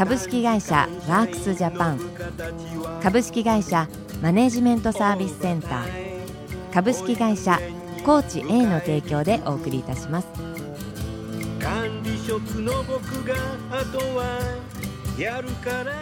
[0.00, 2.00] 株式会社ワークスジャパン。
[3.02, 3.86] 株式会社
[4.22, 6.72] マネジメントサービスセンター。
[6.72, 7.60] 株式会社
[8.02, 10.28] コーチ A の提供でお送りいたします。
[11.60, 13.34] 管理職の僕が
[13.70, 14.40] あとは
[15.18, 15.92] やるから。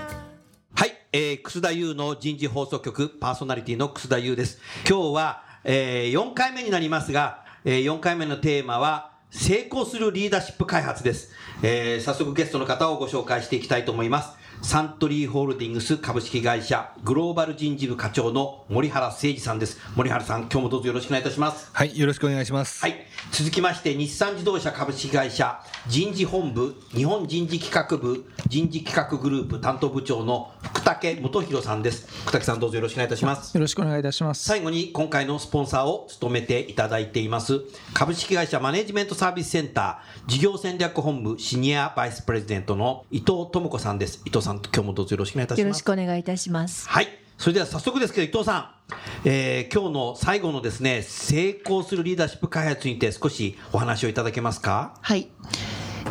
[0.76, 4.60] はい、えー、楠田優の人事放送局パーソナリティの楠田優です。
[4.88, 14.47] 今日は、えー、4回目になりますが、えー、4回目のテーマは成功するリーダーシップ開発です、えー、早速ゲストの方をご紹介していきたいと思います。
[14.62, 19.78] サントリーホールディングス株式会社グローバル人事部課長の森原誠二さんです。
[19.94, 21.70] 森原さん、今日もどうぞよろしくお願いいたします。
[21.72, 22.80] はい、よろしくお願いします。
[22.80, 23.06] はい。
[23.32, 32.06] 続きまして、日産自動車株式会社人事本部日本人事企画部人事企画グループ担当部長の福武元弘さんです。
[32.24, 33.54] 福武さん、どうぞよろしくお願いいたします。
[33.54, 34.44] よろしくお願いいたします。
[34.44, 37.62] 最後に、今回のスポンサーを務めていただいています、
[37.94, 44.20] 株式会社マネジメントサービスセンター事業戦略本部シニアバイスプレジデントの伊藤智子さんです。
[44.24, 45.60] 伊藤さん、今日もどうぞよろしくお願いいたします。
[45.60, 46.88] よろしくお願いいたします。
[46.88, 47.08] はい。
[47.36, 54.94] それでは早速ですけど、伊藤さん、えー、今日の最後のですね、成功するリーダーシップ開発について少しお話をいただけますか？
[55.02, 55.28] はい。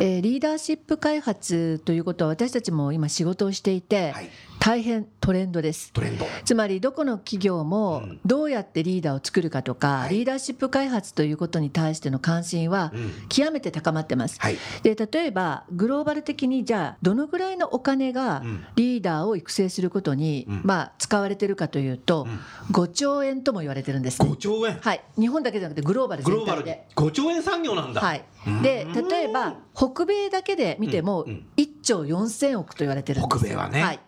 [0.00, 5.92] えー、リーダーシップ開発ということは私たちも今仕事をしていて、はい、大変トレンドです。
[5.92, 6.26] トレンド。
[6.44, 12.92] つまりどこの企業もどうやってリーダーを作るかとか、うん、リーダーシップ開発ということに対しての関心は
[13.28, 14.38] 極めて高まってます。
[14.40, 18.42] はい、で例えばグローバル的にじゃあどのぐらいのお金が
[18.76, 22.26] リーダーを育成することに、うん、まあ使われてるかというと、
[22.68, 24.78] うん、5兆円とも言われてるんです、5兆円？
[24.80, 25.02] はい。
[25.18, 26.86] 日本だけじゃなくてグローバル全体で。
[26.96, 28.00] 5兆円産業なんだ。
[28.00, 28.24] はい。
[28.62, 31.24] で例えば北米だけで見ても
[31.56, 33.38] 1兆4000億と言われてるんです。
[33.38, 33.82] 北米はね。
[33.82, 34.00] はい。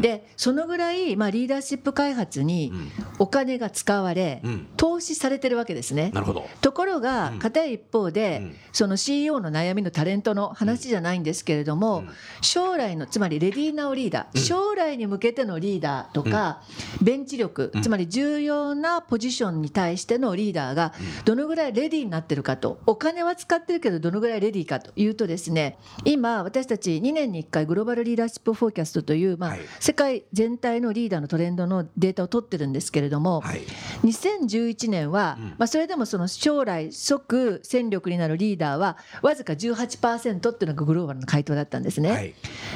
[0.00, 2.72] でそのぐらい、まあ、リーダーシップ開発に
[3.18, 6.10] お金が使われ、うん、投資されてるわけですね。
[6.14, 6.48] なるほど。
[6.60, 12.04] ところが、片一方で、うん、その CEO の悩みのタレントの話じゃないんですけれども、
[12.40, 16.62] 将来のつまりレディーナウリーダー、将来に向けてのリーダーとか、
[17.02, 20.92] ベンチ力、つまり重要なポジションに対してのリーダーが
[21.24, 33.60] どのぐらいレディーになってるかとお金は使ってるけどどのぐらいレディーかというとですね今私たち2年に1回グローバルリーダーシップフォーキャストという、まあ、世界全体のリーダーのトレンドのデータを取ってるんですけれども、はい、
[34.04, 42.10] 2011年は、うん、まあ、それでもその将来即戦力になるリーダーはわずか18%っていうのがグローバルの回答だったんですね。
[42.10, 42.34] はい、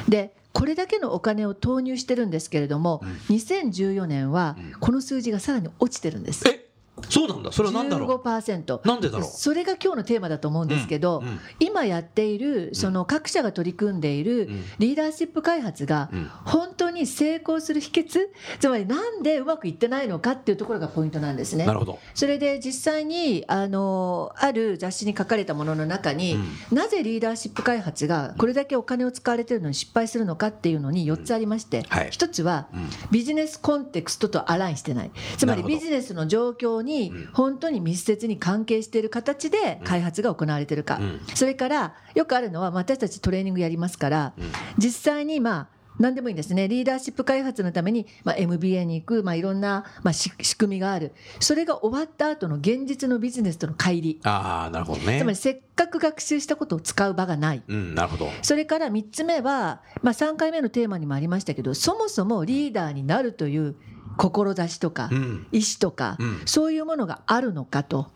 [0.08, 6.46] でこれだけのお金を投入してるんですけれども、うん、2014年はこの数字がさらに落ちてるんです。
[6.48, 6.71] え？
[7.08, 7.50] そうなんだ。
[7.52, 9.28] それは何だろう？15%なんでだろう？
[9.28, 16.10] それが今日のテーマだと思うんですけど、うんうん、今やっているその各社が取り組んでいるリーダーシップ開発が
[16.44, 18.18] 本当に成功する秘訣
[18.60, 21.66] つまりなんでうまくいってないのかっていうところがポイントなんですね。
[21.66, 21.98] なるほど。
[22.14, 26.34] それで実際にあのある雑誌に書かれたものの中に、
[26.70, 32.68] うん、なぜリーダーシップ開発がこれだけお金を使われてるのに失敗するのかっていうのに4つありまして、はい、1つは
[33.10, 35.10] ビジネスコンテクストとアラインしてない。
[35.36, 36.91] つまりビジネスの状況に
[37.32, 41.00] 本当に密接に関係している形で開発が行われているか、
[41.34, 44.32] それからよくあるのは私たちトレーニングやりますから、
[44.78, 46.68] 実際にまあ何でもいいんですね。
[46.68, 51.12] リーダーシップ開発のために、まあ、MBA に行く、まあ、いろんな、まあ、仕組みがある。
[51.40, 54.14] それが終わった後の現実のビジネスとの乖離。
[54.24, 55.18] あなるほどね。
[55.18, 58.28] つまりせっかく学習したことを使う場がない、うん、なるほど。
[58.42, 63.76] それから3つ目は、まあ、3回目のテーマにもありましたけどそもそもリーダーになるという
[64.16, 65.10] 志とか、
[65.52, 68.10] 意思とか、そういうものがあるのかと、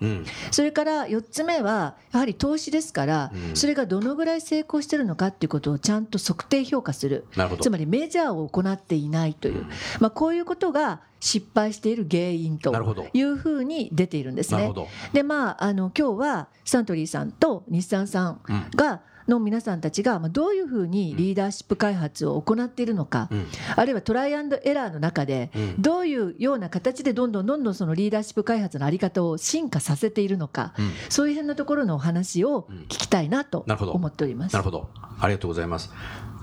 [0.50, 7.26] それから4つ目はやはり投資ですから、それがどのぐらい成功してるのかっていうことをちゃんと測定評価する。
[7.60, 9.66] つまりメジャーを行っていないという、
[10.00, 12.72] まあ、こういうことが失敗している原因と
[13.12, 14.72] いうふうに出ているんですね。
[15.12, 18.40] でまああの今日はサントリーさんと日産さん
[18.76, 34.52] が、うんの皆さんたちがどういうふうにリーダーシップ開発を行っているのか、うん、あるいはトライアンドエラーの中でどういうような形でどんどんどんどんそのリーダーシップ開発の在り方を進化させているのか、うん、そういう辺のところのお話を聞きたいなと思っております。
[34.52, 34.88] なるほど。
[35.18, 35.90] ありがとうございます。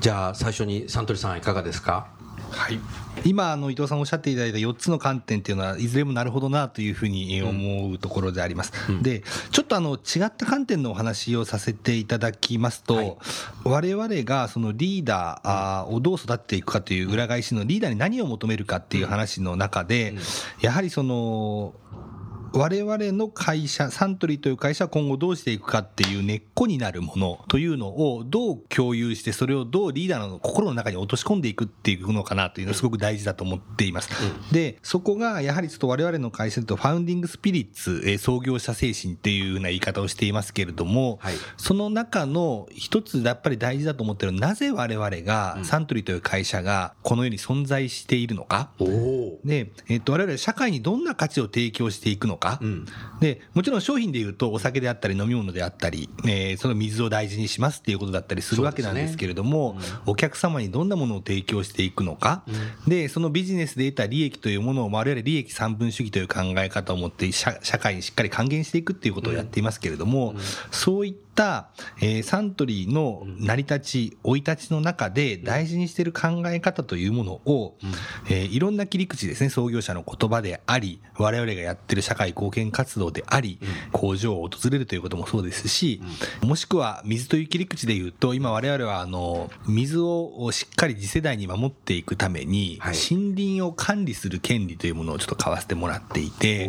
[0.02, 2.08] じゃあ最初にサントリーさんいかがですか？
[2.54, 2.80] はい。
[3.26, 8.74] 今あの伊藤さんおっしゃっていただいた4つの観点っていうのはいずれもなるほどなというふうに思うところであります。
[8.90, 13.16] うん、でちょっとあの違った観点のお話をさせていただきますと、はい、
[13.64, 20.16] 我々がそのリーダーをどう育っていくかという裏返しのリーダーに何を求めるかっていう話の中で、
[20.62, 21.74] やはりその
[22.56, 34.12] 我々の会社、サントリーという会社は今後どうしていくかっていう根っこになるものというのをどう共有して、それをどうリーダーの心の中に落とし込んでいくっていうのかなというのはすごく大事だと思っています。
[34.24, 48.70] うん、で、そこがやはりちょっと我々の会社だとファウンディングスピリッツ、え創業者精神っていうような言い方をしていますけれども、はい、その中の一つやっぱり大事だと思ってるのは、なぜ我々がサントリーという会社がこの世に存在しているのか。
[48.80, 52.43] うん、で、えっと、我々社会にどんな価値を提供していくのか。
[52.44, 52.86] か、うん、
[53.22, 62.44] でもちろん商品でいうとお酒であったり飲み物であったり、えー、その水を大事にしますっていうことだったりするわけなんですけれども、ねうん、お客様にどんなものを提供していくのか、
[62.86, 70.36] うん、でそのビジネスで得た利益というものを我々利益三分主義という考え方を持って社会にしっかり還元していくっていうことをやっていますけれども、
[70.72, 77.76] そういったた、えー、サントリーの成り立ち、生い立ちの中で大事にしている考え方というものを、
[78.30, 83.60] えー、いろんな切り口ですね、創業者の言葉であり、我々がやってる社会貢献活動であり、
[83.92, 86.02] 工場を訪れるということもそうですし、
[86.42, 96.68] もしくは水という切り口で言うと、今我々はあの、水をしっかり次世代に守っていくために、森林を管理する権利というものをちょっと買わせてもらっていて、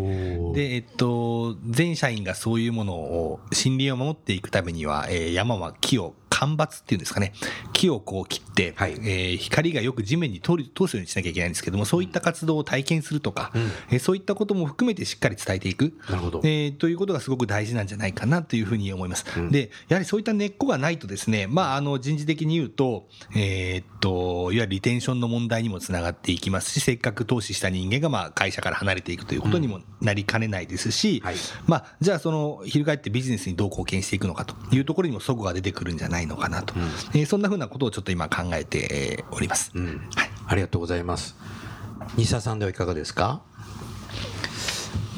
[0.55, 6.15] で、えっと、全社員がそういうものを、森林を守っていくためには、えー、山は木を
[6.47, 7.33] 間伐っていうんですかね、
[7.73, 16.41] 木をこう切って、はい、えー、光がよく地面に通る通すようにしなきゃいけないんですけども、そういった活動を体験するとか、うん、えー、そういったことも含めてしっかり伝えていく、なるほど。
[16.45, 19.25] えー、ということがすごく大事なんじゃないかなというふうに思います。
[19.37, 31.37] うん、で、やはりそういった根っこがないとですね、まあ、あの人事的に言うと、えー、っと、いわゆるリテンションの問題にもつながっていきますし、せっかく投資した人間がまあ会社から離れていくということにもなりかねないですし、うんはい、
[31.67, 36.75] まあ、じゃあその、翻ってビジネスにどう貢献していくのかというところにもそこが出てくるんじゃないのかなと。
[37.15, 41.37] えー、そんなふうなことをちょっと今考えております、うん、はい、ありがとうございます。
[42.17, 43.43] 西田さんではいかがですか？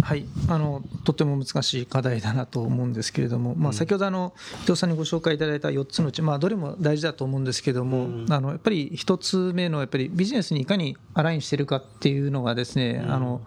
[0.06, 0.24] はい。
[0.48, 13.40] あのとても難しい課題だなと思うんですけれども、まあ、先ほどあの伊藤さんにご紹介いただいた4つのうち、まあ、どれも大事だと思うんですけれども、あのやっぱり1つ目のやっぱりビジネスにいかにアラインしているかっていうのがですね、あの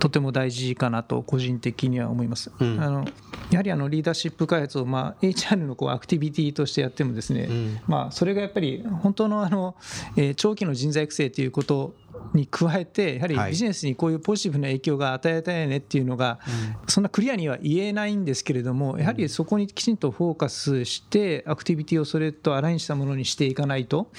[0.00, 2.50] とても大事かなと個人的には思います。
[2.58, 3.04] あの
[3.52, 7.48] やはりあのリーダーシップ開発をまあ HR のこうアクティビティとしてやってもですね、
[7.86, 9.76] まあそれがやっぱり本当のあの、
[10.16, 11.94] え長期の人材育成ということ
[12.34, 16.38] に加えてやはりビジネスにこういうポジティブな影響が与えたいねっていうのが、
[16.86, 24.10] そんなクリアには言えないんですけれどもやはりそこにきちんとフォーカスしてアクティビティをそれとアラインしたものにしていかないと、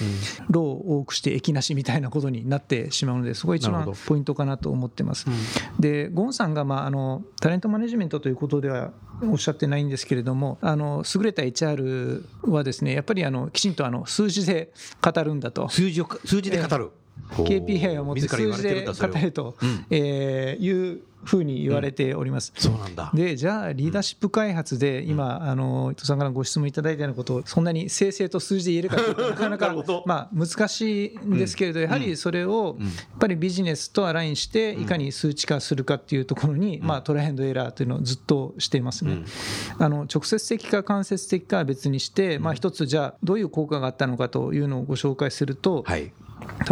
[0.50, 5.26] 労を多くして益なしみたいなことになってしまうのでそこが一番ポイントかなと思ってます。
[5.80, 8.92] でゴンさんが、まあ、あのタレントマネジメントということでは
[9.24, 15.70] おっしゃってないんですけれどもあの優れた HR はですねやっぱりあのきちんとあの数字で語るんだと。
[15.70, 16.92] 数字を数字で語る、
[17.30, 19.56] KPI を持って数字で語ると、
[19.90, 22.52] えいうふうに言われております。
[22.56, 23.12] そうなんだ。
[23.14, 39.24] でじゃあリーダーシップ開発で今、あの伊藤さんからご質問いただいたようなことをそんなに正々と数字で言えるかというとなかなかまあ難しいんですけれど、やはりそれをやっぱりビジネスとアラインしていかに数値化するかっていうところに、まあ、トライアンドエラーというのをずっとしていますね。
[39.78, 46.12] あの直接的か間接的かは別にして、まあ、一つじゃあどういう効果があったのかというのをご紹介すると、はい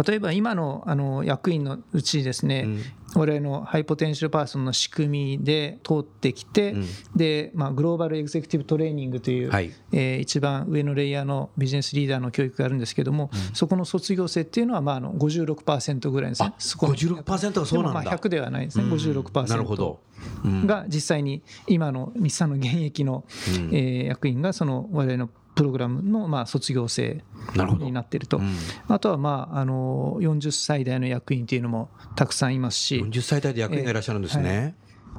[0.06, 2.66] 例えば今のあの役員のうちですね、
[3.14, 16.54] 我々のハイポテンシャルパーソンの仕組みで通ってきて、うん、でまあ、グローバルエグゼクティブトレーニングという、はい、えー、一番上のレイヤーのビジネスリーダーの教育があるんですけども、うん、そこの卒業生っていうのはまああの56%ぐらいですね。
[16.58, 18.02] 56%はそうなんだ。
[18.02, 18.84] まあ100ではないですね。
[18.84, 19.48] 56%。
[19.48, 20.00] なるほど。
[20.44, 23.24] が実際に今の日産の現役の、
[23.58, 27.22] うん、えー、役員がその我々のプログラムのまあ卒業生
[27.78, 28.54] になっていると、うん、
[28.88, 33.00] あとはまああの40歳代の役員というのもたくさんいますし。
[33.00, 34.74] 40歳代で役員がいらっしゃるんですね。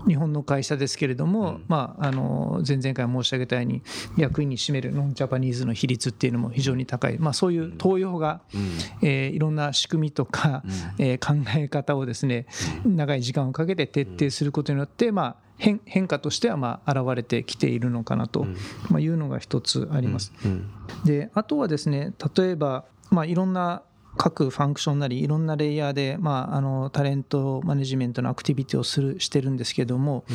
[0.08, 3.82] 日本の会社ですけれども、うん、まあ、あの前々回申し上げたように
[4.18, 12.48] 役員に占めるノンジャパニーズの比率っていうのも非常に高い、まあ、そういう登用が、うん、えー、いろんな仕組みとか、うん、えー、考え方をですね
[12.86, 18.46] 長い時間をかけて徹底することによって、まあ、変変化としてはまあ現れてきているのかなと、
[18.90, 20.34] まあ、いうのが一つあります。
[21.06, 23.84] であとはですね例えば、まあ、いろんな
[24.18, 30.26] 各ファンクションなりいろんなレイヤーで、まあ、あのタレントマネジメントのアクティビティをするしてるんですけども、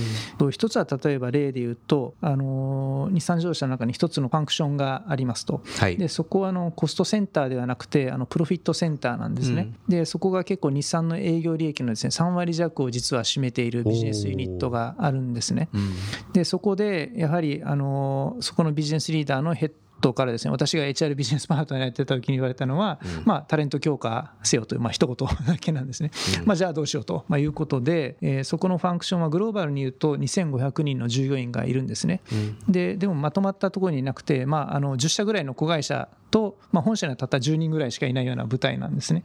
[0.40, 15.68] うん、一つは例えば例で言うとあの日産自動車の中に一つのファンクションがありますと、はい、でそこはあのコストセンターではなくてあのプロフィットセンターなんですね、うん、でそこが結構日産の営業利益のですね3割弱を実は占めているビジネスユニットがあるんですね。
[16.32, 26.10] でそこでやはりあのそこのビジネスリーダーのヘットからですね私が HR ビジネスパートナーやってた時に言われたのは、うん、まあ、タレント強化せよという、まあ一言だけなんですね、
[26.40, 39.24] うん、まあ、じゃあどうしようと、まあ、いうことで、えー、そこのファンクションはグローバルに言うと2500人の従業員がいるんですね、うん、ででもまとまったところにいなくて、まあ、あの10社ぐらいの子会社と、まあ、本社にはたった10人ぐらいしかいないような部隊なんですね。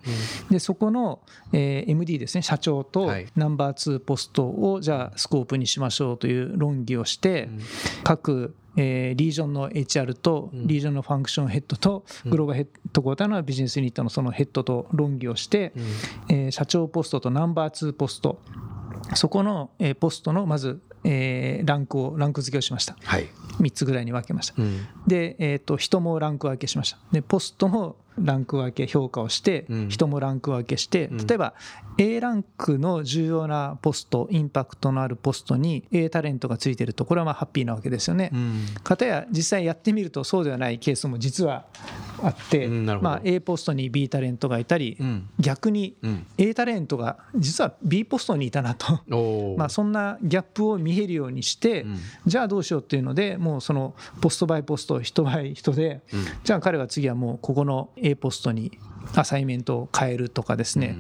[0.49, 1.19] でそこの、
[1.51, 7.49] えー、MD ですね社長とナンバー2ポストをじゃあスコープにしましょうという論議をして、
[8.03, 15.73] 各えー、リージョンの HR とリージョンのファンクションヘッドとグローバルヘッドコーターのビジネスユニットのそのヘッドと論議をして、
[16.29, 18.39] えー、社長ポストとナンバー2ポスト。
[19.15, 23.27] そこのポストのまずえー、ランクをランク付けをしました、はい、
[23.60, 26.98] 3つぐらいに分けました、うん、で、えーと、人もランク分けしました。
[27.12, 31.53] でポストもランク分け評価をして、うん、人もランク分けして、例えば
[31.98, 38.29] A ランクの重要なポストインパクトのあるポストに A タレントがついてるとこれはまあハッピーなわけですよね。
[38.34, 41.65] うん、かたや実際やってみるとそうではないケースも実は
[42.23, 44.97] あって、まあ、A ポストに B タレントがいたり、
[45.39, 45.95] 逆に
[46.37, 48.99] A タレントが実は B ポストにいたなと。
[49.57, 51.85] まあそんなギャップを見えるようにして、
[52.25, 56.01] じゃあどうしようっていうのでもうそのポストバイポスト人バイ人で、
[56.43, 58.71] じゃあ彼は次はもうここの A ポストに
[59.15, 60.98] アサイメントを変えるとかですね、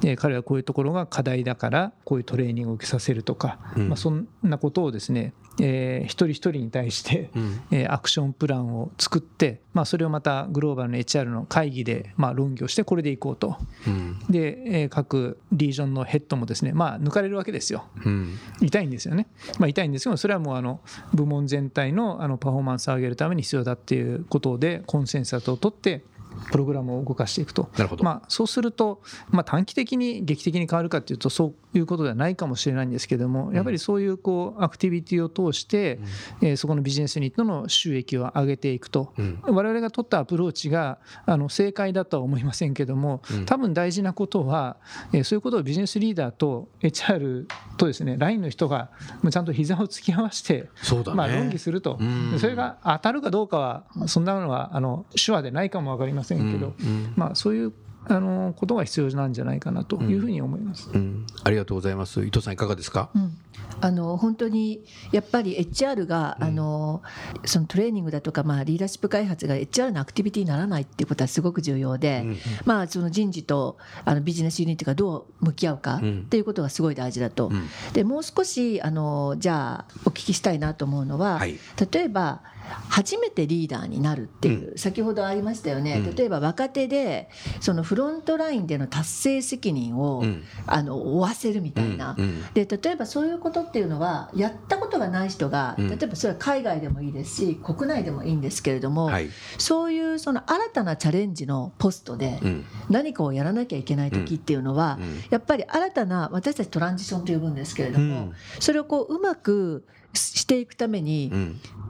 [0.00, 19.28] で彼はこういうところが課題だからこういうトレーニングを受けさせるとか、まあ、そんなことをですねえー、一人一人に対して、うん、えー、アクションプランを作って、まあ、それをまたグローバルの HR の会議で、まあ、論議をしてこれでいこうと、うん、で、えー、各リージョンのヘッドもですね、まあ、抜かれるわけですよ、うん、痛いんですよね、
[19.58, 20.80] まあ、痛いんですけどそれはもうあの
[21.12, 26.02] 部門全体のあのパフォーマンスを上げるために必要だっていうことでコンセンサスを取って
[26.50, 27.68] プログラムを動かしていくと。
[28.02, 36.00] まあ、そうすると、まあ、短期的に劇的に変わるかというとそういうことではないかもしれないんですけどもやっぱりそういうこうアクティビティを通して、
[36.40, 44.76] うん、えー、そこのビジネスユニットの収益を上げていくと、うん、我々が取ったアプローチがあの正解だとは思いませんけども多分大事なことは、
[45.12, 48.90] えー、そういうことをビジネスリーダーと HR とですね LINE の人が
[49.30, 50.68] ちゃんと膝を突き合わせて、ね、
[51.14, 51.98] まあ、論議すると、
[52.38, 56.74] それが当たるかどうかはそんなのはあの手話でないかも分かりませんけど、
[57.16, 57.72] まあ、そういう
[58.06, 61.00] あのことが必要なんじゃないかなというふうに思います、うん。
[61.00, 62.20] うん、ありがとうございます。
[62.20, 63.36] 伊藤さんいかがですか、うん、
[63.80, 67.02] あの本当にやっぱり HR が、あの
[67.44, 72.24] そのトレーニングだとか、まあ、リーダーシップ開発が HR のアクティビティにならないっていうことはすごく重要で、
[72.64, 77.50] まあ、その人事とあのビジネスユニットがどう向き合うかっていうことがすごい大事だと、
[77.92, 81.58] でもう少しあのじゃあお聞きしたいなと思うのは、はい、
[81.92, 82.42] 例えば
[82.88, 87.28] 初めてリーダーになるっていう、先ほどありましたよね、例えば若手で
[87.60, 90.24] そのフロントラインでの達成責任を、
[90.66, 92.16] あの負わせるみたいな、
[92.54, 99.10] で例えばそういうことっていうのはやったことがない人が、例えばそれは海外でもいいですし国内でもいいんですけれども、
[99.58, 102.40] そういうその新たなチャレンジのポストで
[102.88, 104.98] 何かをやらなきゃいけない時っていうのは、
[105.30, 111.32] やっぱり新たな私たちトランジションと呼ぶんですけれども、それをこううまくしていくために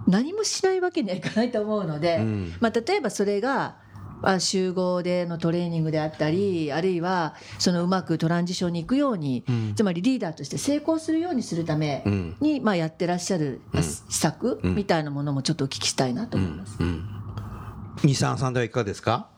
[0.06, 2.18] 何もしないわけにはいかないと思うので、
[2.60, 3.76] まあ、例えばそれが
[4.38, 12.04] 集合でのトレーニングであったりあるいはそのうまくトランジションに行くように、つまりリーダーとして成功するようにするため
[12.40, 16.78] に、まあ、やってらっしゃる施策みたいなものもちょっとお聞きしたいなと思います。
[18.04, 18.52] 二三さん。
[18.52, 19.28] ではいかがですか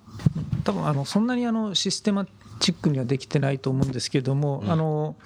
[0.64, 1.26] 多分あのそん。
[1.26, 2.26] なにあのシステマ
[2.62, 5.16] チックにはできてないと思うんですけれども、うん、あの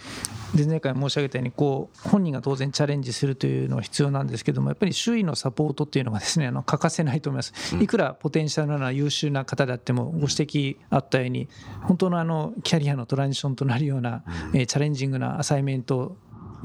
[0.57, 11.49] 前々回申し上げたようにこう本人が当然チャレンジするというのは必要なんですけどもやっぱり周囲のサポートっていうのがですねあの欠かせないと思います、いくらポテンシャルな優秀な方であってもご指摘あったように
[11.83, 14.25] 本当のあのキャリアのトランジションとなるような、
[14.55, 16.17] えチャレンジングなアサイメント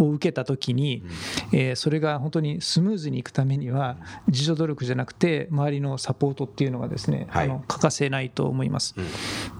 [0.06, 1.04] を受けた時に、
[1.52, 8.96] えー、それが本当にスムーズにいくためには自助努力じゃなくて周りのサポートっていうのがですね、はい、あの欠かせないと思います。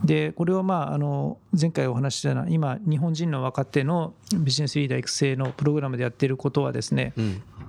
[0.04, 7.14] でこれはまああの前回お話ししたのは今日本人の若手のビジネスリーダー育成のプログラムでやっていることはですね、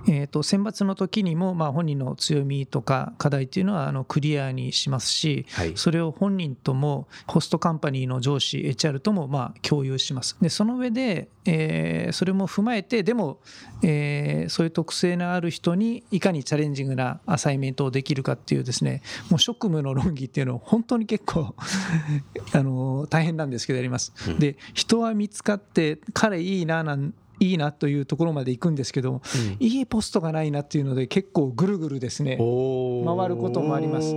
[0.07, 10.37] えー、と選抜の時にもまあ本人の強みとか課題っていうのはあのクリアにしますし、はい、それを本人ともホストカンパニーの上司 HR ともまあ共有します。
[10.41, 13.39] でその上で、えー、それも踏まえてでも、
[13.81, 21.55] えー、そういう特性のある人にいかにチャレンジングなアサイメントをできるかっていうですねもう職務の論議っていうのを本当に結構
[22.53, 24.13] あの大変なんですけどやります。
[24.39, 34.11] で人は見つかって彼いいななんいいなというところまで行くんですけど、うん、いいポストがないなっていうので結構ぐるぐるですね回ることもあります。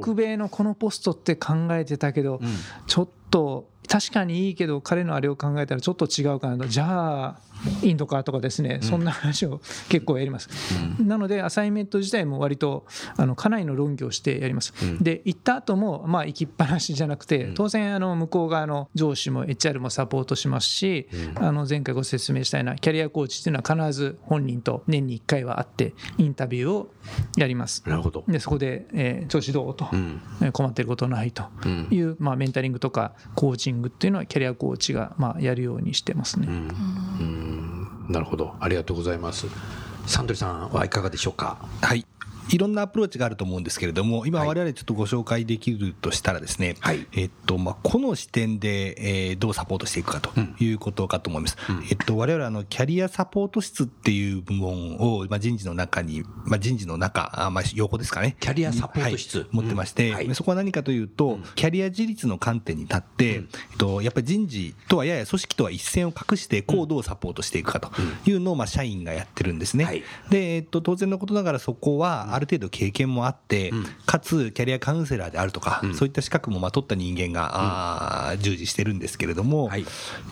[0.00, 2.48] 北米のこのポストって考えてたけど、うん、
[2.86, 6.66] ちょっと確かにいいけど彼のあれを考えたらちょっと違うかなと。
[6.66, 7.46] じゃあ
[7.82, 10.48] インドかとかですね、そんな話を結構やります、
[10.98, 26.90] うん、なのでアサイメント自体も割とあのかなりの論議をしてやります、うん、で行った後もまあ行きっぱなしじゃなくて当然あの向こう側の上司も HR もサポートしますし、あの前回ご説明したようなキャリアコーチっていうのは必ず本人と年に1回は会ってインタビューを
[27.36, 27.82] やります。
[27.86, 28.24] なるほど。
[28.28, 31.44] でそこで、えー、調子どうと、うん、困ってることないと
[31.90, 36.46] いう、まあ、メンタリングとかコーチングっていうのはキャリアコーチがまあやるようにしてますね。
[36.48, 38.06] うん。
[38.08, 38.54] なるほど。
[38.60, 39.46] ありがとうございます。
[40.06, 41.58] サンドリさんはいかがでしょうか？
[41.82, 42.06] はい
[42.48, 50.30] いろんなアプローチがあると思うんですけれども、今、われわれちょっとご紹介できるとしたらですね、はい、えっとまあ、個の視点で、えー、どうサポートしていくかと
[50.62, 51.56] いうことかと思います。
[51.68, 58.36] うん、えっと、我々あのキャリアサポート室っていう部門を、まあ、人事の中に、まあ、人事の中、あまあ、用語ですかね。
[58.40, 60.14] キャリアサポート室、はい、持ってまして、うん。
[60.14, 67.90] はい、そこは何かというと、キャリア自立の観点に立って、うん、えっと、やっぱり人事とはやや組織とは一線を画して、こうどうサポートしていくかと
[68.24, 70.02] いうのを、まあ、社員がやってるんですね。
[70.30, 73.72] で、えっと、当然のことながらそこはある程度経験ももあって、
[74.04, 79.86] かつキャリアカウンセラーであるとか、そういった資格もまとった人間が、あ従事してるんですけれども、はい、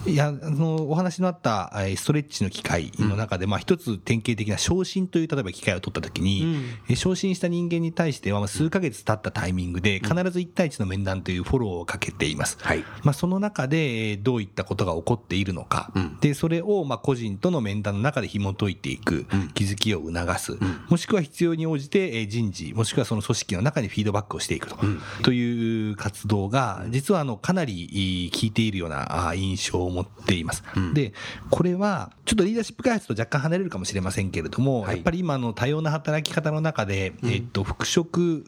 [0.06, 6.46] いやあのお話のあったストレッチの機会の中で、まあ、一つ典型的な昇進という例えば機会を取ったときに、
[6.94, 12.58] 昇進した人間に対しては数か月経ったタイミングで必ず1対1の面談というフォローをかけています。
[12.60, 20.58] はい、まあ、その中でどういったことが起こっているのか、でそれをまあ個人との面談の中で紐解いていく、気づきを促す、
[20.88, 21.93] もしくは必要に応じて
[22.28, 24.76] 人事もしくはその組織の中にフィードバックをしていくと,、
[25.22, 30.62] という活動が、実はあのかなり効いているような印象を持っています。
[30.92, 31.12] で、
[31.50, 38.44] これは、ちょっとリーダーシップ開発と若干離れるかもしれませんけれども、やっぱり今の多様な働き方の中で、えっと、復職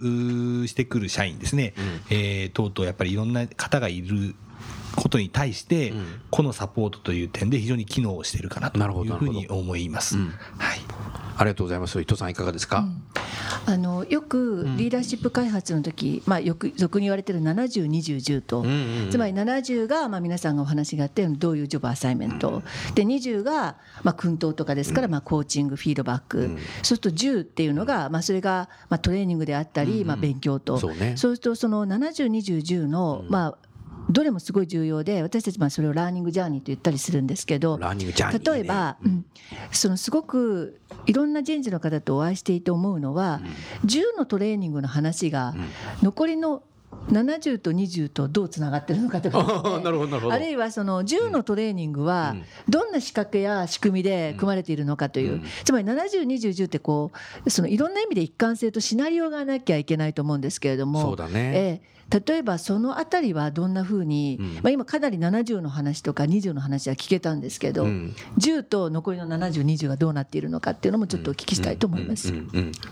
[0.67, 1.75] してくる社員ですね、
[2.11, 4.35] えー、等々やっぱりいろんな方がいる
[4.97, 5.93] ことに対して、
[6.31, 10.17] このサポートという点で非常に機能しているかなというふうに思います。
[10.17, 10.29] はい、
[11.37, 12.01] ありがとうございます。
[12.01, 12.79] 伊藤さんいかがですか？
[12.79, 13.03] うん。
[13.69, 18.65] あのよくリーダーシップ開発の時、まあよく俗に言われてる70、20、10と、
[19.11, 22.63] つまり70がまあ皆さんがお話があってどういうジョブアサイメント、
[22.95, 33.59] で20がまあ訓導とかですからまあコーチング、フィードバック、そうすると10っていうのがまあそれがまあトレーニングであったりまあ勉強と、そうするとその70、20、10のまあ
[34.09, 39.25] どれもすごい重要で私たちはそれをラーニングジャーニーと言ったりするんですけど例えば、うん、
[39.73, 43.41] そのすごくいろんな人事の方とお会いしていて思うのは、
[43.83, 45.55] うん、10のトレーニングの話が
[46.03, 46.63] 残りの
[47.11, 49.41] 70と20とどうつながってるのかとか、
[50.31, 52.35] あるいはその10のトレーニングは
[52.69, 57.13] どんな仕掛けや仕組みで組まれているのかという、つまり702010ってこ
[57.45, 72.33] うそのいろんな意味で一貫性とシナリオがなきゃいけないと思うんですけれどもそうだね、え例えばそのあたりはどんなふうに、うん、まあ、今かなり70の話とか20の話は聞けたんですけど、うん、10と残りの7020がどうなっているのかっていうのもちょっとお聞きしたいと思います。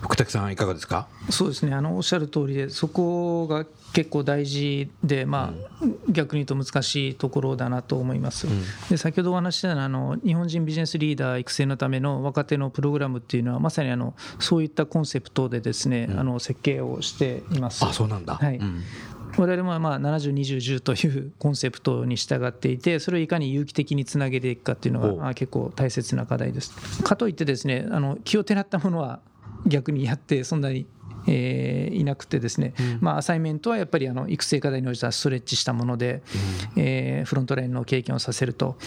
[0.01, 1.07] 福滝さんいかがですか？
[1.29, 1.73] そうですね。
[1.73, 8.45] あのおっしゃる通りでそこが結構大事で、まあ、逆に言うと難しいところだなと思います。
[8.89, 17.85] で先ほどお話したあの日本人ビジネスリーダー育成のための若手のプログラムっていうのはまさにあのそういったコンセプトでですね、あの設計をしています。
[17.85, 18.59] あそうなんだ、はい
[19.37, 26.73] 我々もまあ702010というコンセプトに従っていてそれをいかに有機的につなげていくかっていうのが結構大切な課題です。
[27.03, 29.19] かといってですねあの気をてらったものは
[29.65, 30.85] 逆にやってそんなに
[31.27, 36.21] えー、いなくてですね、うん、まあ、アサイメントはやっぱりあの育成課題に応じたストレッチしたもので、
[36.75, 38.77] うん、えー、フロントラインの経験をさせると、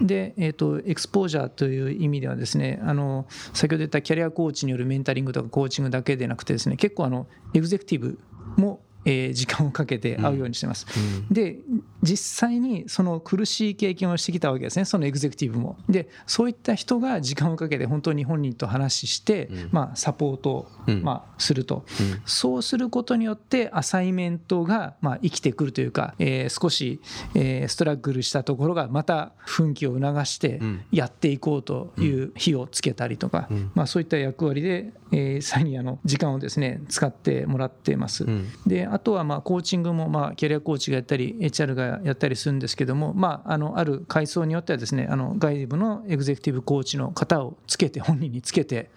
[0.00, 8.18] うん、で、えーと、エクスポージャーという意味ではですねあの先ほど言ったキャリアコーチによるメンタリングとかコーチングだけでなくてですね結構あのエグゼクティブ
[8.56, 10.86] もえー、時間をかけて会うようにしてます。
[10.96, 11.56] うん、で
[12.02, 15.78] 実際にその苦しい経験をしてきたわけですねそのエグゼクティブも。
[15.88, 20.68] でそういった人が時間をかけて本当に本人と話して、うん、まあ、サポートを、
[21.02, 21.84] まあ、すると、
[22.26, 27.00] そうすることによってアサイメントが、まあ、生きてくるというか、えー、少し、
[27.34, 30.60] えー、ストラッグルしたところがまた奮起を促して
[30.92, 38.26] やっていこうという火をつけたりとか、まあ、そういった役割で、えー、さらにあの時間をですね使ってもらってます。
[38.66, 48.90] であとはまあコーチングもまあキャリアコーチがやったり HR がやったりするんですけども、まあ、あのある階層によってはですねあの外部のエグゼクティブコーチの方をつけて本人につけて、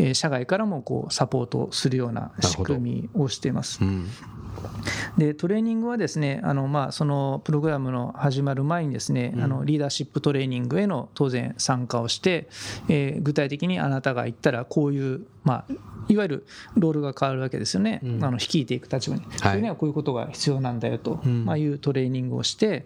[0.00, 3.78] えー、社外からもこうサポートするような仕組みをしています。
[5.18, 12.48] でトレーニングはですねあの、まあ、そのプログラムの始まる前にですね、あのリーダーシップトレーニングへの当然参加をして、
[12.88, 15.72] えー、具体的にあなたが言ったらこういう、まあ、
[16.08, 22.84] いわゆるロールが変わるわけですよね、うん、あの率いていく立場に、はい、それにはこういうことが必要なんだよと、まあ、いうトレーニングをして、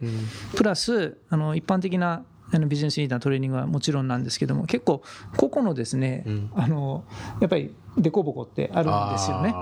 [0.57, 5.03] プラスあの一般的なあのビジネスリーダーのトレーニングはもちろんなんですけども結構
[5.37, 7.05] 個々のですね、あの
[7.41, 9.55] やっぱり凸凹ってあるんですよね。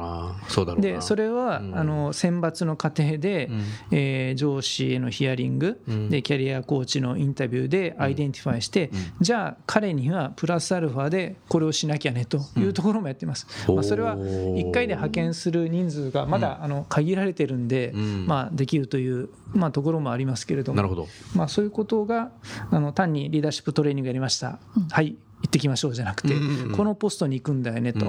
[0.48, 13.46] そでそれは、うん、あの選抜の過程で、うん、えー、上司へのヒアリング、うん、でキャリアコーチのインタビューで identify して、じゃあ彼にはプラスアルファでこれをしなきゃねというところもやってます。
[13.70, 17.92] まあ、それは1回で派遣する人数がまだ、あの限られてるんで、
[18.26, 20.76] まあ、できるという、まあ、ところもありますけれども。
[20.76, 22.30] なるほど、まあ、そういうことが
[22.70, 24.58] あの単にリーダーシップトレーニングやりました、
[24.90, 26.34] はい行ってきましょうじゃなくて、
[26.76, 28.06] このポストに行くんだよねと、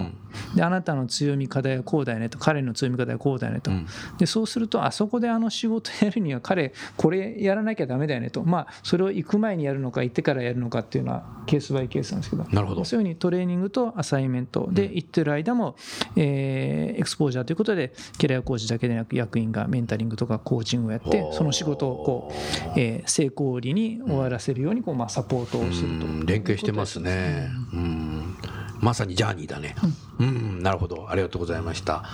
[0.56, 2.40] であなたの強み課題はこうだよねと。
[2.40, 3.72] 彼の強み課題はこうだよねと、
[4.18, 8.44] でそうするとあそこであの仕事やるには彼これやらなきゃだめだよねと。
[8.44, 12.46] まあそれを行く前にやるのか行ってからやるのかっていうのはケースバイケースなんですけど。
[12.50, 12.84] なるほど。
[12.84, 15.76] そういうふうにトレーニングとアサイメントで行ってる間も、
[16.16, 26.26] えー、エクスポージャーということでキャリアコーチだけでなく役員がメンタリングとかコーチングをやってその仕事をこう、えー、成功裏に終わらせるようにこう、まあ、サポートをすると。
[26.26, 27.19] 連携してますね。
[27.74, 28.38] うん
[28.82, 29.76] まさにジャーニーだね。
[30.20, 31.10] うん、うん、なるほど。
[31.10, 32.06] ありがとうございました。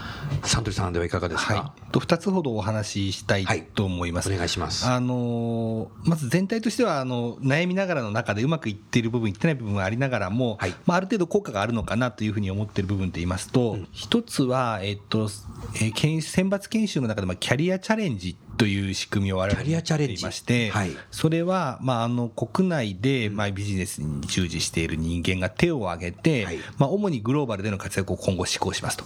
[0.44, 1.54] サントリーさんではいかがですか？
[1.54, 4.30] はい、と二つほどお話ししたいと思います。
[4.30, 4.88] はい、お願いします。
[4.88, 15.30] あのまず全体としてはあの悩みながらの中でうまくいっている部分いってない部分がありながらも、はい、まあある程度効果があるのかなというふうに思っている部分と言いますと、一、うん、つはえっと、
[15.76, 29.06] えー、選抜研修の中でまあキャリアチャレンジという仕組みを我々やっていまして、はい、それは、まあ、あの国内で、まあ、ビジネスに従事している人間が手を挙げて、はい、まあ、主にグローバルでの活躍を今後施行しますと。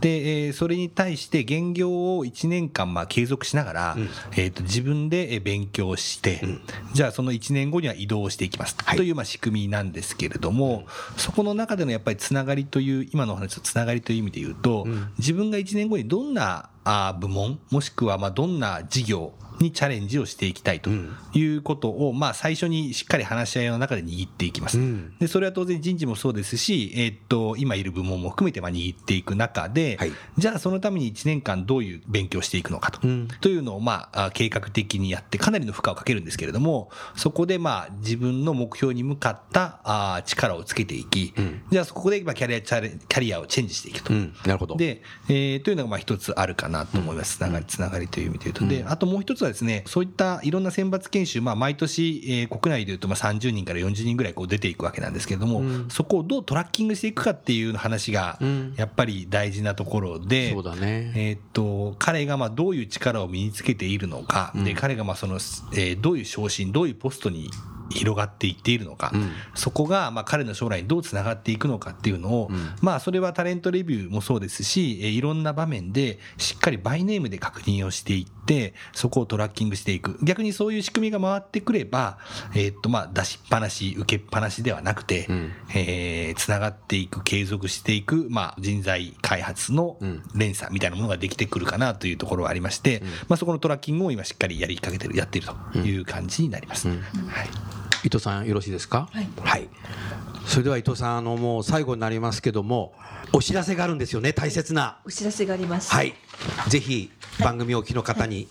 [0.00, 6.60] で、えー、それに対して現業を1年間まあ継続しながら、うん、えーと、自分で勉強して、うん、
[6.92, 8.84] じゃあその1年後には移動していきます、と。
[9.02, 9.10] い。
[9.10, 10.84] うまあ仕組みなんですけれども、
[11.16, 14.86] そこの中でのやっぱりつながりという今のお話とつながりという意味で言うと、
[15.18, 20.90] 自分が1年後にどんなあ部門もしくはまあどんな事業にチャレンジをしていきたいと
[21.34, 24.78] いうことを、まあ、最初にしっかり話し合いの中で握っていきます。
[25.18, 33.00] でそれは当然人事もそうですし、えー、っと今いる部門も含めてまあ握っていく中で、はい、じゃあそのために1年間どういう勉強していくのかと,、
[33.40, 44.12] というのをまあ計画的にやってかなりの負荷をかけるんですけれどもそこでまあ自分の目標に向かったあ力をつけていき、うん、じゃあそこでまあキャリアチャレキャリアをチェンジしていくと。
[44.12, 44.76] うん、なるほど。
[44.76, 48.66] で、えー、というのがまあ一つあるかなと思います、つながりつながりという意味で言うと。
[48.66, 58.38] であともう一つはですねそういったいろんな選抜研修、まあ、毎年、えー、国内でいうとまあ30人から40人ぐらいこう出ていくわけなんですけれども、うん、そこをどうトラッキングしていくかっていう話が
[58.76, 61.12] やっぱり大事なところで、そうだね。
[61.14, 67.50] えー、っと彼がまあどういう力を身につけているのか、で彼がまあその、えー、どういう昇進どういうポストに
[67.90, 78.39] 広がっていっているのか、うん、そこがまあ彼の将来にどうつながっていくのかっていうのを、うん、まあそれはタレントレビューもそうですし、いろんな場面でしっかりバイネームで確認をしていって、
[78.92, 80.18] そこをトラッキングしていく。
[80.22, 82.18] 逆にそういう仕組みが回ってくれば、
[82.54, 89.98] えー、っとまあ出しっぱなし、受けっぱなしではなくて、うん、えー、つながっていく、継続していく、まあ人材開発の
[90.34, 96.88] 連鎖みたいなものができてくるかなというところはありまして、まあそこのトラッキングを今しっかりやりかけてる、やっているという感じになります。
[96.88, 99.68] はい伊藤さんよろしいですか、はい、はい、
[100.46, 102.94] それでは伊藤さんあのもう最後になりますけども
[103.32, 104.98] お知らせがあるんですよね大切な。
[105.04, 105.92] お知らせがあります。
[105.92, 106.14] はい。
[106.68, 108.48] ぜひ番組お聞きの方に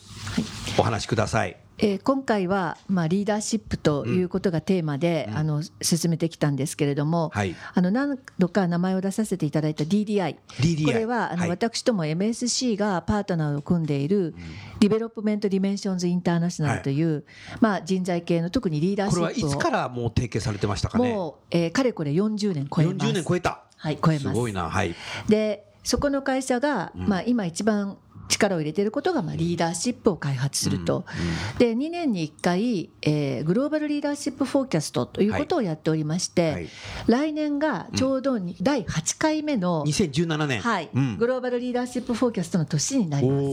[0.77, 14.35] お話しください、えー、今回は、まあ、リーダーシップということがテーマで、うん、あの進めてきたんですけれども、はい、あの何度か名前を出させていただいた DDI, DDI これはあの、はい、私ども MSC がパートナーを組んでいる、
[14.81, 17.23] Development Dimensions International という、はい、
[17.61, 20.99] まあ、人材系の特にリーダーシップをこれはいつからもう提携されてましたか？
[20.99, 22.97] ねもう、えー、かれこれ40年超えます。
[23.09, 23.63] 40年超えた。
[23.77, 24.27] はい超えます。
[24.27, 24.69] すごいな。
[24.69, 24.93] はい。
[25.29, 27.97] でそこの会社が、まあ、今一番
[28.39, 31.05] 力を入れていることが、まあ、リーダーシップを開発すると、
[31.59, 36.53] で2年に1回、えー、グローバルリーダーシップフォーキャストということをやっておりまして、はい。
[36.53, 36.69] はい、
[37.07, 43.49] 来年がちょうどに、第8回目の2017年、はい、うん、グローバルリーダーシップフォーキャストの年になります。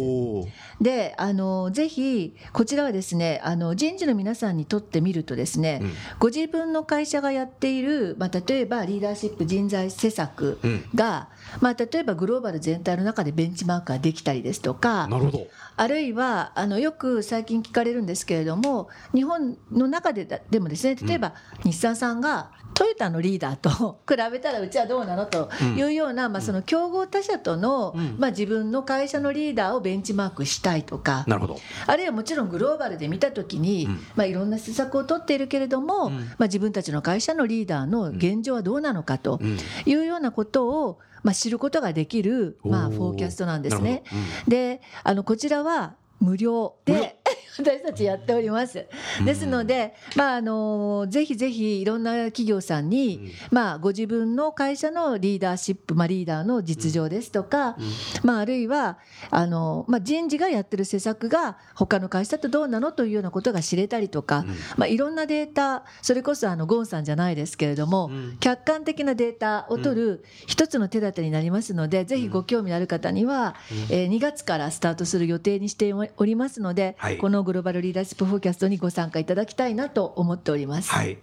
[0.81, 10.59] であのぜひこちらはですねあの人事の皆さんにとってみるとですね、うん、ご自分の会社がやっている、まあ、例えばリーダーシップ人材施策
[10.95, 15.47] が、うん、まあ、例えばグローバル全体の中でベンチマークができたりですとかなるほど。
[15.77, 31.59] あるいはあのよく最近聞かれるんですけれども日本の中ででもですね例えば日産さんがトヨタのリーダーと比べたらうちはどうなのというような、まあ、その競合他社との、まあ、自分の会社のリーダーをベンチマークしたいとかなるほど。
[31.87, 39.41] あるいはもちろんグローバルで見た時に、まあ、いろんな施策を取っているけれども、まあ、自分たちの会社のリーダーの現状はどうなのかと
[39.87, 44.03] いうようなことを、まあ、知ることができる、まあ、フォーキャストなんですね。
[44.47, 47.16] であのこちらは無料で
[47.59, 48.87] 私たちやっております。
[49.25, 57.77] ですので、まあ、あのぜひぜひいろんな企業さんに、まあ、ご自分の会社のリーダーシップ、まあ、リーダーの実情ですとか、
[58.23, 58.99] まあ、あるいは
[59.31, 64.45] あの、まあ、人事がやってる施策が他の会社とどうなのというようなことが知れたりとか、
[64.77, 73.57] まあ、いろんなデータそれこそあのゴンさんじゃないですけれども、客観的なデータを取る一つの手立てになりますので、ぜひご興味のある方には、
[73.91, 80.91] えー、2月からスタートする予定にしておりますので、このグローバルリーダーシップフォーキャストにご参加いただきたいなと思っております。
[80.91, 81.17] はい、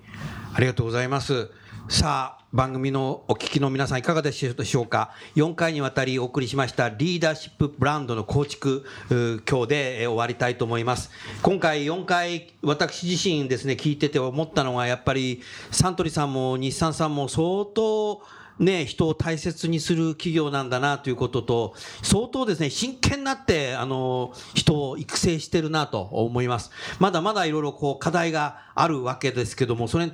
[0.55, 1.51] ありがとうございます。
[1.89, 11.11] さあ、番組のお聞きの皆さんいかがでしょうか？4回にわたりお送りしましたリーダーシップブランドの構築、今日で終わりたいと思います。
[11.41, 18.21] 今回4回、私自身ですね、聞いてて思ったのが、やっぱりサントリーさんも日産さんも相当、
[18.59, 26.71] ね、人を大切にする企業なんだなということと、相当ですね、真剣になって、あの、人を育成してるなと思います。
[26.99, 30.11] まだまだいろいろこう課題があるわけですけども、それに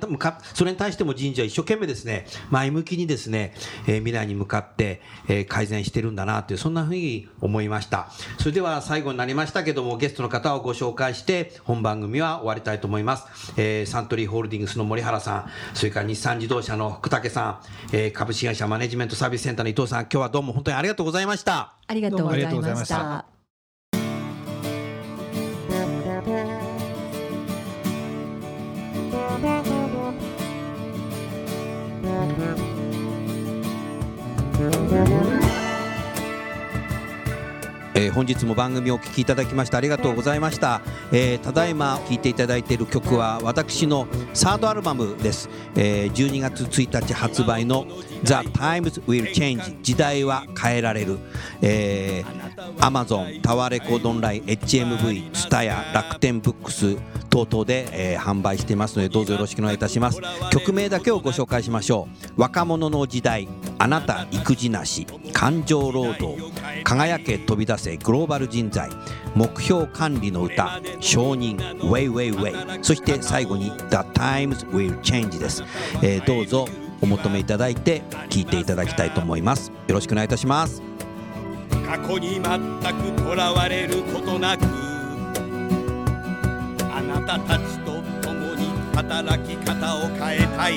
[0.54, 3.54] それに対しても人事は一生懸命ですね、前向きにですね、
[3.86, 8.10] えー、未来に向かって、えー、改善してるんだなという、そんなふうに思いました。
[8.38, 13.52] それでは最後になりましたけども、ゲストの方をご紹介して、本番組は終わりたいと思います。
[13.56, 17.58] えー、サントリーホールディングスの森原さん、それから日産自動車の福武さん、
[17.92, 21.74] えー、株式会社マネジメントサービスセンターの伊藤さん、今日はどうも本当にありがとうございました。
[21.86, 23.24] ありがとうございました。
[34.62, 47.86] えー、本日も番組をお聴きいただきましてありがとうございました、えー、ただいま聴いていただいている曲は私のサードアルバムです、えー、12月1日発売の
[48.22, 51.18] The Times Will Change 時代は変えられる、
[51.62, 56.96] えー、Amazon タワーレコードオンライン HMV ツタヤ楽天ブックス
[57.30, 60.20] 等々で、えー、販売していますのでどうぞよろしくお願いいたします。
[60.50, 62.40] 曲名だけをご紹介しましょう。
[62.40, 66.36] 若者の時代あなた育児なし感情労働
[66.84, 68.90] 輝け飛び出せグローバル人材
[69.34, 75.62] 目標管理の歌承認 Way Way Way そして最後に The Times Will Change です、
[76.02, 76.66] えー、どうぞ
[77.00, 79.72] お求めいただいて聴いていただきたいと思います。
[79.86, 80.82] よろしくお願いいたします。
[81.86, 84.89] 過去に全くとらわれることなく
[87.30, 90.74] たたちと共に働き方を変えたい。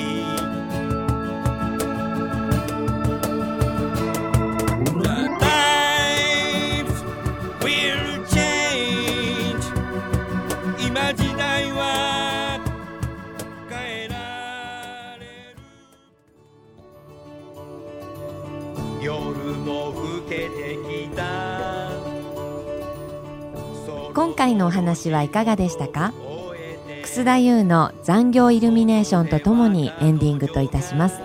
[10.78, 12.60] 今時代は
[13.68, 15.58] 変えられる
[24.14, 26.14] 今回のお話はいかがでしたか？
[27.14, 31.20] 楠田優の残業イルミネーションとともにエンディングといたします。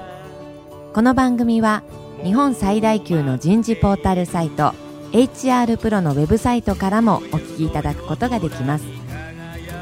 [0.93, 1.81] この番組は
[2.23, 4.75] 日本最大級の人事ポータルサイト
[5.13, 8.85] HR プロのウェブサイトからもお聞きいただくことができます。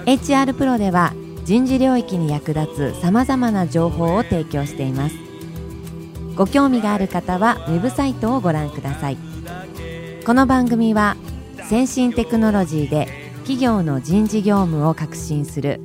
[0.06, 1.12] HR プロでは
[1.44, 5.18] 人事領域に役立つさまざまな情報を提供しています。
[6.38, 9.18] ご興味がある方はウェブサイトをご覧ください。
[10.26, 11.18] この番組は
[11.68, 15.82] 先進テクノロジーで企業の人事業務を革新する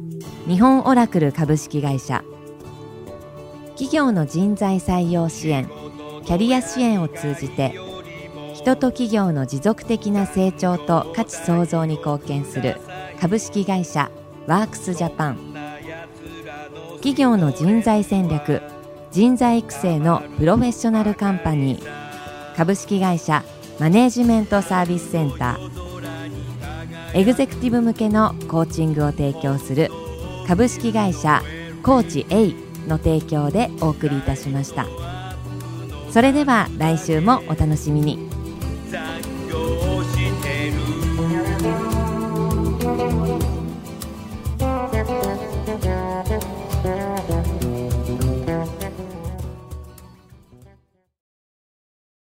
[0.48, 2.24] 日本オラクル株式会社。
[3.74, 5.68] 企業の人材採用支援
[6.24, 7.74] キャリア支援を通じて
[8.52, 12.76] 人と企業の持続的な成長と価値創造に貢献する
[13.20, 14.10] 株式会社
[14.48, 15.54] ワークスジャパン。
[16.96, 18.62] 企業の人材戦略
[19.12, 22.56] 人材育成のプロフェッショナルカンパニー。
[22.56, 23.44] 株式会社
[23.78, 25.70] マネージメントサービスセンター。
[27.14, 29.90] エグゼクティブ向けのコーチングを提供する
[30.46, 31.42] 株式会社
[31.82, 32.54] コーチ A
[32.88, 34.86] の提供でお送りいたしました。
[36.10, 38.31] それでは来週もお楽しみに。